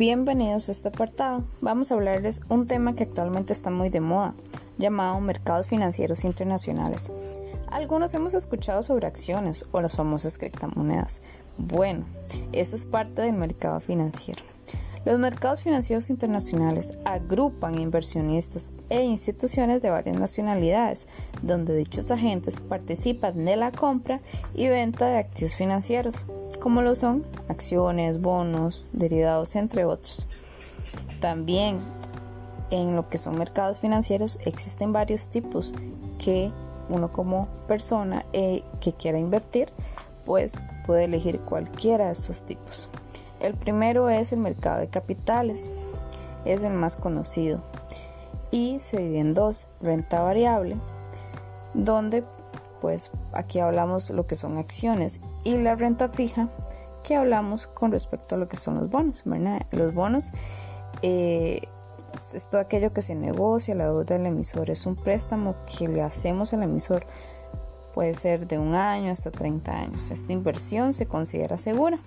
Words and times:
Bienvenidos 0.00 0.70
a 0.70 0.72
este 0.72 0.88
apartado. 0.88 1.44
Vamos 1.60 1.90
a 1.90 1.94
hablarles 1.94 2.40
un 2.48 2.66
tema 2.66 2.94
que 2.94 3.02
actualmente 3.02 3.52
está 3.52 3.68
muy 3.68 3.90
de 3.90 4.00
moda, 4.00 4.32
llamado 4.78 5.20
mercados 5.20 5.66
financieros 5.66 6.24
internacionales. 6.24 7.10
Algunos 7.70 8.14
hemos 8.14 8.32
escuchado 8.32 8.82
sobre 8.82 9.06
acciones 9.06 9.66
o 9.72 9.82
las 9.82 9.96
famosas 9.96 10.38
criptomonedas. 10.38 11.20
Bueno, 11.58 12.02
eso 12.54 12.76
es 12.76 12.86
parte 12.86 13.20
del 13.20 13.34
mercado 13.34 13.78
financiero. 13.80 14.40
Los 15.04 15.18
mercados 15.18 15.64
financieros 15.64 16.08
internacionales 16.08 16.94
agrupan 17.04 17.78
inversionistas 17.78 18.70
e 18.88 19.02
instituciones 19.02 19.82
de 19.82 19.90
varias 19.90 20.18
nacionalidades, 20.18 21.08
donde 21.42 21.76
dichos 21.76 22.10
agentes 22.10 22.58
participan 22.58 23.44
de 23.44 23.56
la 23.56 23.70
compra 23.70 24.18
y 24.54 24.66
venta 24.68 25.04
de 25.04 25.18
activos 25.18 25.54
financieros, 25.54 26.24
como 26.60 26.82
lo 26.82 26.94
son 26.94 27.22
acciones, 27.48 28.20
bonos, 28.20 28.90
derivados, 28.92 29.56
entre 29.56 29.84
otros. 29.84 30.26
También 31.20 31.78
en 32.70 32.94
lo 32.94 33.08
que 33.08 33.18
son 33.18 33.38
mercados 33.38 33.78
financieros 33.78 34.38
existen 34.44 34.92
varios 34.92 35.28
tipos 35.28 35.74
que 36.22 36.50
uno 36.88 37.08
como 37.08 37.48
persona 37.68 38.22
eh, 38.32 38.62
que 38.82 38.92
quiera 38.92 39.18
invertir, 39.18 39.68
pues 40.26 40.60
puede 40.86 41.04
elegir 41.04 41.40
cualquiera 41.40 42.06
de 42.06 42.12
esos 42.12 42.42
tipos. 42.42 42.88
El 43.40 43.54
primero 43.54 44.10
es 44.10 44.32
el 44.32 44.38
mercado 44.38 44.80
de 44.80 44.88
capitales, 44.88 45.70
es 46.44 46.62
el 46.62 46.72
más 46.72 46.96
conocido 46.96 47.60
y 48.50 48.78
se 48.80 48.98
divide 48.98 49.20
en 49.20 49.34
dos, 49.34 49.66
renta 49.82 50.22
variable, 50.22 50.76
donde 51.74 52.24
pues 52.80 53.10
aquí 53.34 53.60
hablamos 53.60 54.10
lo 54.10 54.26
que 54.26 54.36
son 54.36 54.58
acciones 54.58 55.20
y 55.44 55.56
la 55.58 55.74
renta 55.74 56.08
fija 56.08 56.48
que 57.06 57.16
hablamos 57.16 57.66
con 57.66 57.92
respecto 57.92 58.34
a 58.34 58.38
lo 58.38 58.48
que 58.48 58.56
son 58.56 58.76
los 58.76 58.90
bonos. 58.90 59.22
Los 59.72 59.94
bonos 59.94 60.26
eh, 61.02 61.60
es 62.34 62.48
todo 62.48 62.60
aquello 62.60 62.92
que 62.92 63.02
se 63.02 63.14
negocia, 63.14 63.74
la 63.74 63.84
deuda 63.84 64.16
del 64.16 64.26
emisor 64.26 64.70
es 64.70 64.86
un 64.86 64.96
préstamo 64.96 65.54
que 65.76 65.88
le 65.88 66.02
hacemos 66.02 66.52
al 66.52 66.62
emisor, 66.62 67.02
puede 67.94 68.14
ser 68.14 68.46
de 68.46 68.58
un 68.58 68.74
año 68.74 69.12
hasta 69.12 69.30
30 69.30 69.72
años. 69.72 70.10
Esta 70.10 70.32
inversión 70.32 70.92
se 70.94 71.06
considera 71.06 71.58
segura. 71.58 71.98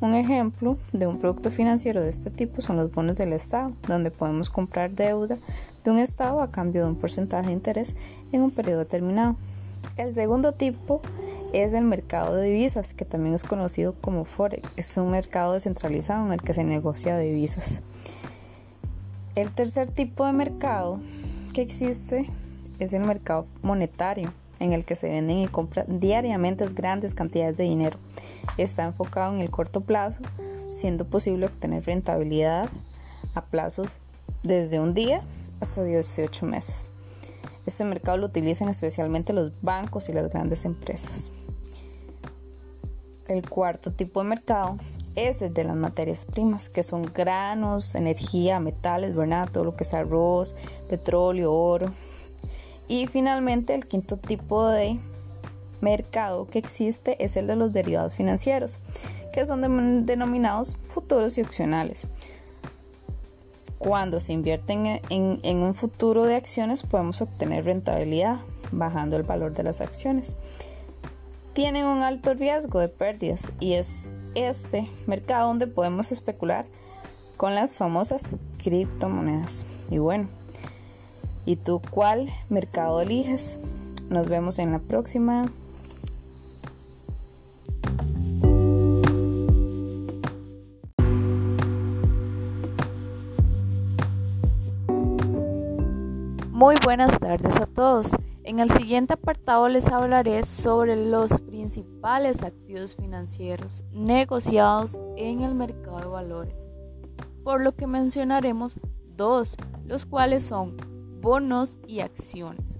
Un 0.00 0.14
ejemplo 0.14 0.78
de 0.92 1.06
un 1.06 1.20
producto 1.20 1.50
financiero 1.50 2.00
de 2.00 2.08
este 2.08 2.30
tipo 2.30 2.62
son 2.62 2.76
los 2.76 2.94
bonos 2.94 3.18
del 3.18 3.34
Estado, 3.34 3.70
donde 3.86 4.10
podemos 4.10 4.48
comprar 4.48 4.90
deuda 4.90 5.36
de 5.84 5.90
un 5.90 5.98
Estado 5.98 6.40
a 6.40 6.50
cambio 6.50 6.84
de 6.84 6.90
un 6.90 6.96
porcentaje 6.96 7.48
de 7.48 7.52
interés 7.52 7.94
en 8.32 8.42
un 8.42 8.50
periodo 8.50 8.78
determinado. 8.78 9.36
El 9.96 10.14
segundo 10.14 10.52
tipo 10.52 11.00
es 11.52 11.72
el 11.72 11.84
mercado 11.84 12.36
de 12.36 12.48
divisas, 12.48 12.94
que 12.94 13.04
también 13.04 13.34
es 13.34 13.44
conocido 13.44 13.94
como 14.00 14.24
Forex. 14.24 14.68
Es 14.76 14.96
un 14.96 15.10
mercado 15.10 15.52
descentralizado 15.52 16.26
en 16.26 16.32
el 16.32 16.42
que 16.42 16.54
se 16.54 16.64
negocia 16.64 17.18
divisas. 17.18 17.80
El 19.36 19.50
tercer 19.54 19.90
tipo 19.90 20.26
de 20.26 20.32
mercado 20.32 20.98
que 21.54 21.62
existe 21.62 22.26
es 22.78 22.92
el 22.92 23.02
mercado 23.02 23.46
monetario, 23.62 24.32
en 24.60 24.72
el 24.72 24.84
que 24.84 24.96
se 24.96 25.08
venden 25.08 25.38
y 25.38 25.48
compran 25.48 26.00
diariamente 26.00 26.66
grandes 26.68 27.14
cantidades 27.14 27.56
de 27.56 27.64
dinero 27.64 27.96
está 28.58 28.84
enfocado 28.84 29.34
en 29.34 29.40
el 29.40 29.50
corto 29.50 29.80
plazo, 29.80 30.22
siendo 30.70 31.04
posible 31.04 31.46
obtener 31.46 31.84
rentabilidad 31.84 32.68
a 33.34 33.40
plazos 33.42 33.98
desde 34.42 34.80
un 34.80 34.94
día 34.94 35.22
hasta 35.60 35.82
18 35.84 36.46
meses. 36.46 36.89
Este 37.66 37.84
mercado 37.84 38.16
lo 38.16 38.26
utilizan 38.26 38.68
especialmente 38.68 39.32
los 39.32 39.62
bancos 39.62 40.08
y 40.08 40.12
las 40.12 40.32
grandes 40.32 40.64
empresas. 40.64 41.30
El 43.28 43.48
cuarto 43.48 43.92
tipo 43.92 44.22
de 44.22 44.28
mercado 44.28 44.76
es 45.14 45.42
el 45.42 45.54
de 45.54 45.64
las 45.64 45.76
materias 45.76 46.24
primas, 46.24 46.68
que 46.68 46.82
son 46.82 47.04
granos, 47.14 47.94
energía, 47.94 48.60
metales, 48.60 49.14
¿verdad? 49.14 49.48
todo 49.52 49.64
lo 49.64 49.76
que 49.76 49.84
es 49.84 49.94
arroz, 49.94 50.56
petróleo, 50.88 51.52
oro. 51.52 51.92
Y 52.88 53.06
finalmente 53.06 53.74
el 53.74 53.86
quinto 53.86 54.16
tipo 54.16 54.66
de 54.68 54.98
mercado 55.80 56.48
que 56.50 56.58
existe 56.58 57.22
es 57.24 57.36
el 57.36 57.46
de 57.46 57.56
los 57.56 57.72
derivados 57.72 58.14
financieros, 58.14 58.78
que 59.32 59.46
son 59.46 60.06
denominados 60.06 60.76
futuros 60.76 61.38
y 61.38 61.42
opcionales. 61.42 62.06
Cuando 63.80 64.20
se 64.20 64.34
invierten 64.34 65.00
en, 65.08 65.56
un 65.56 65.74
futuro 65.74 66.24
de 66.24 66.36
acciones 66.36 66.82
podemos 66.82 67.22
obtener 67.22 67.64
rentabilidad 67.64 68.36
bajando 68.72 69.16
el 69.16 69.22
valor 69.22 69.54
de 69.54 69.62
las 69.62 69.80
acciones. 69.80 70.34
Tienen 71.54 71.86
un 71.86 72.02
alto 72.02 72.34
riesgo 72.34 72.78
de 72.78 72.88
pérdidas 72.88 73.52
y 73.58 73.72
es 73.72 74.32
este 74.34 74.86
mercado 75.06 75.48
donde 75.48 75.66
podemos 75.66 76.12
especular 76.12 76.66
con 77.38 77.54
las 77.54 77.72
famosas 77.72 78.20
criptomonedas. 78.62 79.64
Y 79.90 79.96
bueno, 79.96 80.28
¿y 81.46 81.56
tú 81.56 81.80
cuál 81.90 82.28
mercado 82.50 83.00
eliges? 83.00 84.08
Nos 84.10 84.28
vemos 84.28 84.58
en 84.58 84.72
la 84.72 84.78
próxima. 84.78 85.50
Muy 96.60 96.74
buenas 96.84 97.18
tardes 97.18 97.56
a 97.56 97.64
todos. 97.64 98.10
En 98.44 98.60
el 98.60 98.70
siguiente 98.70 99.14
apartado 99.14 99.66
les 99.66 99.88
hablaré 99.88 100.42
sobre 100.42 100.94
los 100.94 101.40
principales 101.40 102.42
activos 102.42 102.94
financieros 102.96 103.82
negociados 103.92 104.98
en 105.16 105.40
el 105.40 105.54
mercado 105.54 106.00
de 106.00 106.06
valores, 106.08 106.68
por 107.44 107.62
lo 107.62 107.74
que 107.74 107.86
mencionaremos 107.86 108.78
dos, 109.16 109.56
los 109.86 110.04
cuales 110.04 110.42
son 110.42 110.76
bonos 111.22 111.78
y 111.86 112.00
acciones. 112.00 112.78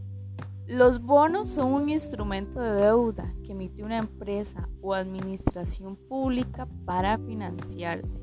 Los 0.67 1.01
bonos 1.01 1.49
son 1.49 1.73
un 1.73 1.89
instrumento 1.89 2.61
de 2.61 2.83
deuda 2.83 3.33
que 3.47 3.53
emite 3.53 3.83
una 3.83 3.97
empresa 3.97 4.69
o 4.83 4.93
administración 4.93 5.97
pública 5.97 6.69
para 6.85 7.17
financiarse. 7.17 8.21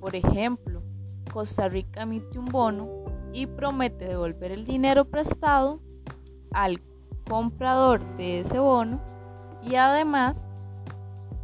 Por 0.00 0.14
ejemplo, 0.14 0.82
Costa 1.32 1.66
Rica 1.66 2.02
emite 2.02 2.38
un 2.38 2.44
bono 2.44 3.07
y 3.32 3.46
promete 3.46 4.06
devolver 4.06 4.52
el 4.52 4.64
dinero 4.64 5.04
prestado 5.06 5.80
al 6.52 6.82
comprador 7.28 8.00
de 8.16 8.40
ese 8.40 8.58
bono 8.58 9.00
y 9.62 9.76
además 9.76 10.40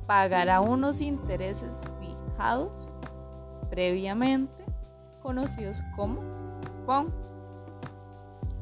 pagará 0.06 0.61
unos 0.61 1.00
intereses 1.00 1.83
fijados 2.00 2.93
previamente 3.71 4.65
conocidos 5.23 5.83
como 5.97 6.21
PON. 6.87 7.12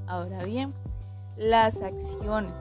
Ahora 0.06 0.44
bien, 0.44 0.74
las 1.36 1.82
acciones. 1.82 2.52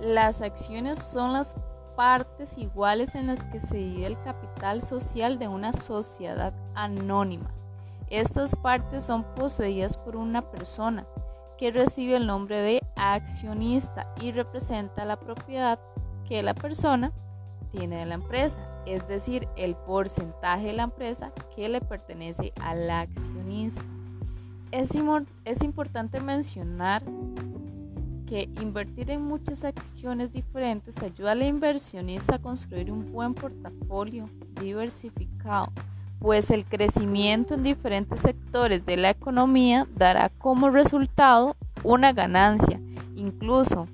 Las 0.00 0.42
acciones 0.42 0.98
son 0.98 1.32
las 1.32 1.56
partes 1.96 2.56
iguales 2.56 3.14
en 3.16 3.26
las 3.26 3.42
que 3.44 3.60
se 3.60 3.76
divide 3.76 4.06
el 4.06 4.22
capital 4.22 4.82
social 4.82 5.38
de 5.38 5.48
una 5.48 5.72
sociedad 5.72 6.52
anónima. 6.74 7.50
Estas 8.10 8.54
partes 8.56 9.04
son 9.04 9.22
poseídas 9.34 9.98
por 9.98 10.16
una 10.16 10.50
persona 10.50 11.06
que 11.58 11.70
recibe 11.70 12.16
el 12.16 12.26
nombre 12.26 12.58
de 12.60 12.80
accionista 12.96 14.14
y 14.20 14.32
representa 14.32 15.04
la 15.04 15.20
propiedad 15.20 15.78
que 16.26 16.42
la 16.42 16.54
persona 16.54 17.12
tiene 17.70 17.96
de 17.96 18.06
la 18.06 18.14
empresa, 18.14 18.58
es 18.86 19.06
decir, 19.08 19.46
el 19.56 19.74
porcentaje 19.74 20.68
de 20.68 20.72
la 20.72 20.84
empresa 20.84 21.32
que 21.54 21.68
le 21.68 21.82
pertenece 21.82 22.52
al 22.62 22.88
accionista. 22.88 23.82
Es, 24.70 24.90
es 25.44 25.62
importante 25.62 26.20
mencionar 26.20 27.02
que 28.26 28.48
invertir 28.60 29.10
en 29.10 29.22
muchas 29.22 29.64
acciones 29.64 30.32
diferentes 30.32 31.02
ayuda 31.02 31.32
al 31.32 31.42
inversionista 31.42 32.36
a 32.36 32.38
construir 32.38 32.90
un 32.90 33.10
buen 33.12 33.34
portafolio 33.34 34.28
diversificado 34.60 35.72
pues 36.18 36.50
el 36.50 36.64
crecimiento 36.64 37.54
en 37.54 37.62
diferentes 37.62 38.20
sectores 38.20 38.84
de 38.84 38.96
la 38.96 39.10
economía 39.10 39.86
dará 39.94 40.30
como 40.30 40.70
resultado 40.70 41.56
una 41.84 42.12
ganancia, 42.12 42.80
incluso 43.14 43.86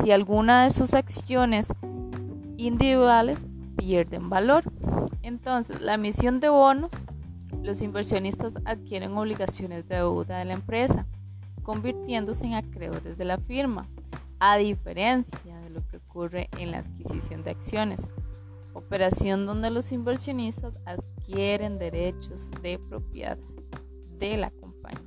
si 0.00 0.12
alguna 0.12 0.64
de 0.64 0.70
sus 0.70 0.94
acciones 0.94 1.68
individuales 2.56 3.38
pierden 3.76 4.30
valor. 4.30 4.64
Entonces, 5.22 5.80
la 5.80 5.94
emisión 5.94 6.40
de 6.40 6.48
bonos, 6.48 6.92
los 7.62 7.82
inversionistas 7.82 8.52
adquieren 8.64 9.16
obligaciones 9.16 9.88
de 9.88 9.96
deuda 9.96 10.38
de 10.38 10.44
la 10.44 10.54
empresa, 10.54 11.06
convirtiéndose 11.62 12.46
en 12.46 12.54
acreedores 12.54 13.16
de 13.16 13.24
la 13.24 13.38
firma, 13.38 13.88
a 14.38 14.56
diferencia 14.56 15.58
de 15.60 15.70
lo 15.70 15.86
que 15.88 15.96
ocurre 15.96 16.48
en 16.58 16.70
la 16.70 16.78
adquisición 16.78 17.42
de 17.42 17.50
acciones 17.50 18.08
operación 18.74 19.46
donde 19.46 19.70
los 19.70 19.92
inversionistas 19.92 20.74
adquieren 20.84 21.78
derechos 21.78 22.50
de 22.62 22.78
propiedad 22.78 23.38
de 24.18 24.36
la 24.36 24.50
compañía. 24.50 25.00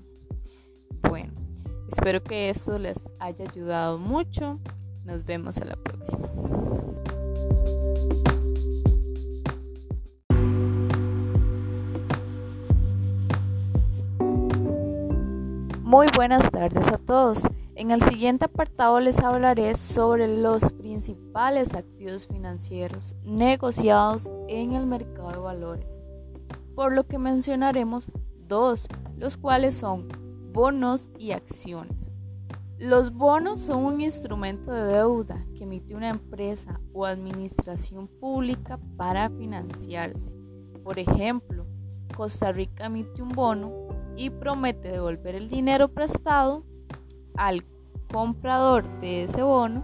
Bueno, 1.07 1.33
espero 1.89 2.23
que 2.23 2.49
esto 2.49 2.79
les 2.79 2.97
haya 3.19 3.45
ayudado 3.49 3.97
mucho. 3.97 4.59
Nos 5.05 5.23
vemos 5.23 5.57
a 5.59 5.65
la 5.65 5.75
próxima. 5.75 6.27
Muy 15.81 16.07
buenas 16.15 16.49
tardes 16.51 16.87
a 16.89 16.97
todos. 16.97 17.43
En 17.77 17.91
el 17.91 18.01
siguiente 18.01 18.45
apartado 18.45 18.99
les 18.99 19.19
hablaré 19.19 19.75
sobre 19.75 20.27
los 20.41 20.71
principales 20.71 21.75
activos 21.75 22.25
financieros 22.25 23.15
negociados 23.23 24.31
en 24.47 24.73
el 24.73 24.87
mercado 24.87 25.29
de 25.29 25.37
valores, 25.37 26.01
por 26.73 26.95
lo 26.95 27.05
que 27.05 27.19
mencionaremos 27.19 28.11
dos, 28.47 28.87
los 29.15 29.37
cuales 29.37 29.75
son 29.75 30.07
bonos 30.51 31.11
y 31.19 31.33
acciones. 31.33 32.09
Los 32.79 33.13
bonos 33.13 33.59
son 33.59 33.85
un 33.85 34.01
instrumento 34.01 34.71
de 34.71 34.93
deuda 34.93 35.45
que 35.55 35.65
emite 35.65 35.93
una 35.93 36.09
empresa 36.09 36.81
o 36.93 37.05
administración 37.05 38.07
pública 38.07 38.79
para 38.97 39.29
financiarse. 39.29 40.31
Por 40.83 40.97
ejemplo, 40.97 41.67
Costa 42.15 42.51
Rica 42.51 42.87
emite 42.87 43.21
un 43.21 43.29
bono 43.29 43.71
y 44.15 44.31
promete 44.31 44.89
devolver 44.89 45.35
el 45.35 45.47
dinero 45.47 45.89
prestado 45.89 46.65
al 47.37 47.63
comprador 48.11 48.83
de 48.99 49.23
ese 49.23 49.43
bono 49.43 49.83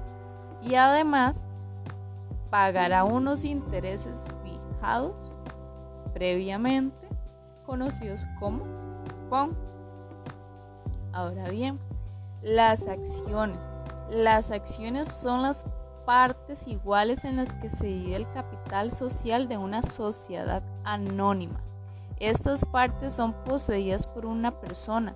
y 0.61 0.75
además 0.75 1.39
pagará 2.49 3.03
unos 3.03 3.43
intereses 3.43 4.25
fijados 4.43 5.37
previamente 6.13 7.07
conocidos 7.65 8.25
como 8.39 8.63
PON. 9.29 9.57
Ahora 11.11 11.49
bien, 11.49 11.79
las 12.41 12.87
acciones. 12.87 13.57
Las 14.09 14.51
acciones 14.51 15.07
son 15.07 15.41
las 15.41 15.65
partes 16.05 16.67
iguales 16.67 17.23
en 17.23 17.37
las 17.37 17.51
que 17.53 17.69
se 17.69 17.85
divide 17.85 18.17
el 18.17 18.31
capital 18.31 18.91
social 18.91 19.47
de 19.47 19.57
una 19.57 19.81
sociedad 19.81 20.61
anónima. 20.83 21.61
Estas 22.19 22.65
partes 22.65 23.13
son 23.13 23.33
poseídas 23.45 24.05
por 24.05 24.25
una 24.25 24.51
persona 24.59 25.15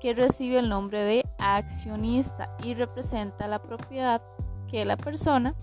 que 0.00 0.14
recibe 0.14 0.58
el 0.58 0.68
nombre 0.68 1.02
de 1.02 1.24
accionista 1.38 2.54
y 2.62 2.74
representa 2.74 3.48
la 3.48 3.60
propiedad 3.60 4.22
que 4.68 4.84
la 4.84 4.96
persona 4.96 5.54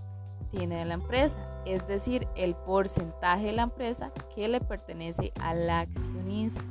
tiene 0.52 0.78
de 0.78 0.86
la 0.86 0.94
empresa, 0.96 1.40
es 1.66 1.86
decir, 1.88 2.28
el 2.36 2.56
porcentaje 2.56 3.48
de 3.48 3.54
la 3.54 3.64
empresa 3.64 4.12
que 4.36 4.48
le 4.48 4.62
pertenece 4.62 5.32
al 5.40 5.70
accionista. 5.70 6.62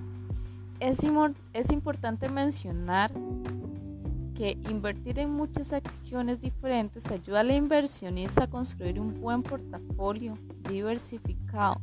Es, 0.79 0.99
es 1.53 1.71
importante 1.71 2.29
mencionar 2.29 3.13
que 4.35 4.59
invertir 4.69 5.19
en 5.19 5.31
muchas 5.31 5.73
acciones 5.73 6.41
diferentes 6.41 7.11
ayuda 7.11 7.41
al 7.41 7.51
inversionista 7.51 8.45
a 8.45 8.51
construir 8.51 8.99
un 8.99 9.21
buen 9.21 9.43
portafolio 9.43 10.39
diversificado, 10.69 11.81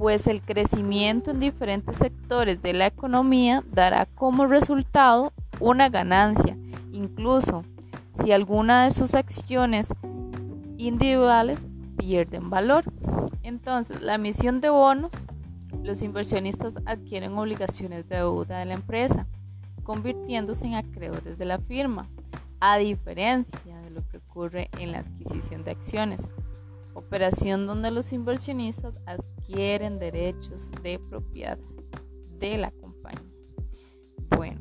pues 0.00 0.26
el 0.28 0.40
crecimiento 0.40 1.30
en 1.30 1.40
diferentes 1.40 1.96
sectores 1.96 2.62
de 2.62 2.72
la 2.72 2.86
economía 2.86 3.62
dará 3.70 4.06
como 4.06 4.46
resultado 4.46 5.34
una 5.60 5.90
ganancia, 5.90 6.56
incluso 6.90 7.66
si 8.18 8.32
alguna 8.32 8.84
de 8.84 8.92
sus 8.92 9.14
acciones 9.14 9.88
individuales 10.78 11.60
pierden 11.98 12.48
valor. 12.48 12.84
Entonces, 13.42 14.00
la 14.00 14.14
emisión 14.14 14.62
de 14.62 14.70
bonos, 14.70 15.12
los 15.82 16.00
inversionistas 16.00 16.72
adquieren 16.86 17.36
obligaciones 17.36 18.08
de 18.08 18.16
deuda 18.16 18.60
de 18.60 18.64
la 18.64 18.74
empresa 18.74 19.26
convirtiéndose 19.82 20.64
en 20.64 20.76
acreedores 20.76 21.36
de 21.36 21.44
la 21.44 21.58
firma, 21.58 22.08
a 22.58 22.78
diferencia 22.78 23.78
de 23.82 23.90
lo 23.90 24.00
que 24.08 24.16
ocurre 24.16 24.70
en 24.78 24.92
la 24.92 25.00
adquisición 25.00 25.62
de 25.62 25.72
acciones, 25.72 26.30
operación 26.94 27.66
donde 27.66 27.90
los 27.90 28.12
inversionistas 28.12 28.94
adquieren 29.06 29.98
derechos 29.98 30.70
de 30.82 30.98
propiedad 30.98 31.58
de 32.38 32.58
la 32.58 32.70
compañía. 32.70 33.20
Bueno, 34.36 34.60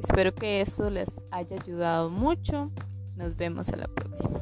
espero 0.00 0.34
que 0.34 0.60
esto 0.60 0.90
les 0.90 1.08
haya 1.30 1.56
ayudado 1.60 2.10
mucho. 2.10 2.70
Nos 3.16 3.36
vemos 3.36 3.70
a 3.70 3.76
la 3.76 3.88
próxima. 3.88 4.40